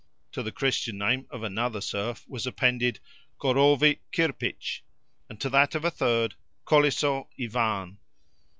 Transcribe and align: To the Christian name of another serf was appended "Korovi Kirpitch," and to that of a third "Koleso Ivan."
To 0.31 0.41
the 0.41 0.51
Christian 0.51 0.97
name 0.97 1.27
of 1.29 1.43
another 1.43 1.79
serf 1.79 2.25
was 2.27 2.47
appended 2.47 2.99
"Korovi 3.39 3.99
Kirpitch," 4.11 4.81
and 5.29 5.39
to 5.39 5.47
that 5.51 5.75
of 5.75 5.85
a 5.85 5.91
third 5.91 6.33
"Koleso 6.65 7.27
Ivan." 7.39 7.99